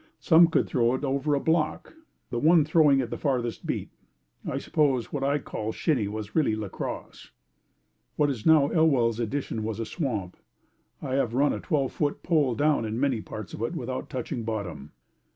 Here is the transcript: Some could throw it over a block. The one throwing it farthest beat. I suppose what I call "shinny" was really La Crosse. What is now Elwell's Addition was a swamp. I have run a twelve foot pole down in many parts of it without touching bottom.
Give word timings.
Some 0.19 0.47
could 0.47 0.65
throw 0.67 0.95
it 0.95 1.03
over 1.03 1.35
a 1.35 1.39
block. 1.39 1.93
The 2.31 2.39
one 2.39 2.65
throwing 2.65 3.01
it 3.01 3.15
farthest 3.19 3.67
beat. 3.67 3.91
I 4.49 4.57
suppose 4.57 5.13
what 5.13 5.23
I 5.23 5.37
call 5.37 5.71
"shinny" 5.71 6.07
was 6.07 6.33
really 6.35 6.55
La 6.55 6.69
Crosse. 6.69 7.29
What 8.15 8.31
is 8.31 8.43
now 8.43 8.69
Elwell's 8.71 9.19
Addition 9.19 9.61
was 9.63 9.79
a 9.79 9.85
swamp. 9.85 10.37
I 11.03 11.13
have 11.13 11.35
run 11.35 11.53
a 11.53 11.59
twelve 11.59 11.91
foot 11.91 12.23
pole 12.23 12.55
down 12.55 12.83
in 12.83 12.99
many 12.99 13.21
parts 13.21 13.53
of 13.53 13.61
it 13.61 13.75
without 13.75 14.09
touching 14.09 14.41
bottom. 14.41 14.91